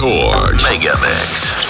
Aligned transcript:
Record 0.00 0.54
Megamix. 0.62 1.67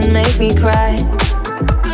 can 0.00 0.12
make 0.12 0.38
me 0.38 0.54
cry. 0.54 0.94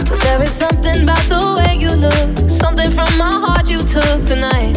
But 0.09 0.21
there 0.21 0.43
is 0.43 0.53
something 0.53 1.05
about 1.05 1.25
the 1.33 1.41
way 1.57 1.81
you 1.81 1.93
look, 1.97 2.51
something 2.51 2.91
from 2.91 3.09
my 3.17 3.33
heart 3.33 3.71
you 3.71 3.79
took 3.79 4.19
tonight, 4.29 4.77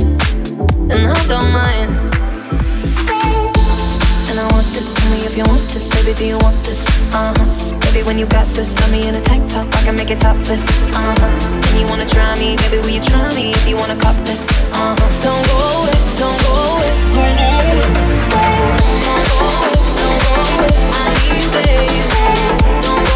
and 0.91 1.01
I 1.11 1.19
don't 1.27 1.51
mind. 1.51 1.91
And 4.29 4.39
I 4.39 4.47
want 4.53 4.67
this, 4.71 4.93
tell 4.95 5.09
me 5.11 5.19
if 5.27 5.35
you 5.35 5.43
want 5.43 5.67
this, 5.73 5.87
baby, 5.91 6.13
do 6.15 6.25
you 6.25 6.37
want 6.39 6.55
this? 6.63 6.87
Uh 7.13 7.33
huh. 7.35 7.47
Baby, 7.91 8.07
when 8.07 8.17
you 8.17 8.27
got 8.27 8.47
this, 8.55 8.73
tell 8.73 8.91
me 8.91 9.07
in 9.07 9.15
a 9.15 9.21
tank 9.21 9.49
top, 9.51 9.67
I 9.75 9.83
can 9.83 9.95
make 9.95 10.11
it 10.11 10.19
topless. 10.19 10.63
Uh 10.95 11.15
huh. 11.19 11.67
And 11.67 11.75
you 11.81 11.87
wanna 11.87 12.07
try 12.07 12.31
me, 12.39 12.55
baby, 12.55 12.79
will 12.79 12.95
you 12.95 13.03
try 13.03 13.27
me 13.35 13.51
if 13.51 13.67
you 13.67 13.75
wanna 13.75 13.99
cop 13.99 14.15
this? 14.23 14.47
Uh 14.71 14.95
huh. 14.95 15.07
Don't 15.19 15.43
go 15.51 15.57
away, 15.83 15.99
don't 16.15 16.37
go 16.47 16.51
away, 16.71 16.91
don't 17.11 17.35
go 17.35 17.47
away, 18.07 18.15
stay. 18.15 18.55
Don't 19.03 19.23
go 19.27 19.39
away, 19.51 19.75
don't 19.99 20.19
go 20.23 20.31
away, 20.47 20.71
I 20.95 21.11
need 21.11 21.43
space. 21.43 22.07
Stay. 22.07 22.67
Don't 22.83 22.96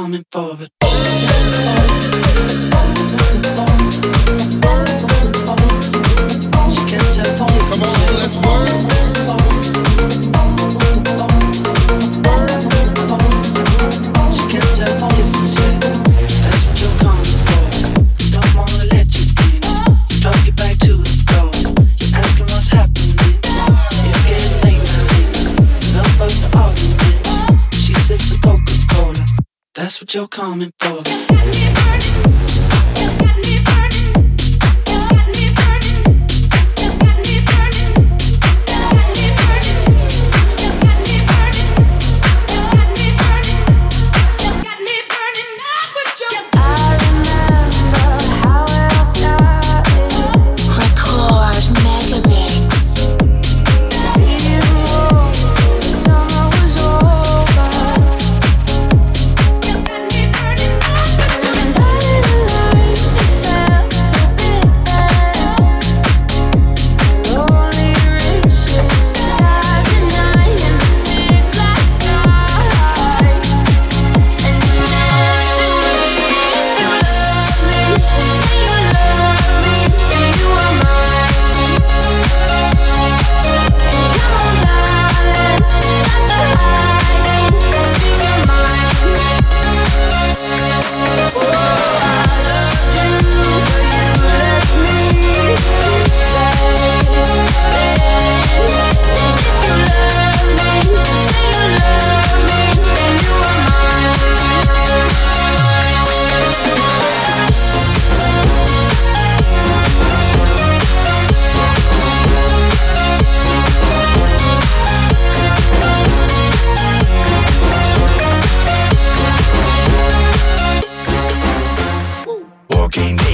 coming 0.00 0.24
you're 30.14 30.26
coming 30.26 30.72
for. 30.80 31.29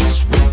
Smoking 0.07 0.46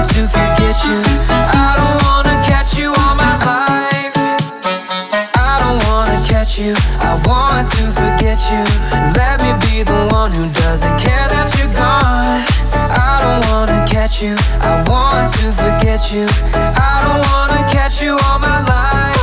you. 0.00 1.02
I 1.28 1.76
don't 1.76 2.00
wanna 2.08 2.40
catch 2.42 2.78
you 2.78 2.88
all 2.88 3.14
my 3.14 3.36
life. 3.44 4.16
I 4.16 5.52
don't 5.60 5.78
wanna 5.92 6.24
catch 6.24 6.58
you. 6.58 6.74
I 7.00 7.20
want 7.28 7.68
to 7.76 7.84
forget 7.92 8.40
you. 8.50 8.64
Let 9.12 9.42
me 9.42 9.52
be 9.68 9.82
the 9.82 10.08
one 10.12 10.32
who 10.32 10.48
doesn't 10.52 10.96
care 10.98 11.28
that 11.28 11.52
you're 11.58 11.74
gone. 11.76 12.40
I 12.88 13.20
don't 13.20 13.44
wanna 13.52 13.84
catch 13.86 14.22
you. 14.22 14.36
I 14.62 14.82
want 14.88 15.30
to 15.36 15.52
forget 15.52 16.12
you. 16.12 16.26
I 16.54 17.04
don't 17.04 17.22
wanna 17.32 17.62
catch 17.68 18.00
you 18.00 18.16
all 18.24 18.38
my 18.38 18.60
life. 18.64 19.20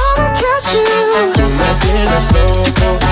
I 3.00 3.07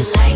like 0.00 0.29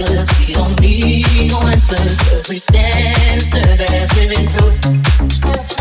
cause 0.00 0.46
we 0.46 0.54
don't 0.54 0.80
need 0.80 1.26
no 1.50 1.60
answers, 1.60 2.18
cause 2.18 2.48
we 2.48 2.58
stand, 2.58 3.42
serve 3.42 3.80
as 3.80 4.16
living 4.16 4.48
proof. 4.48 5.79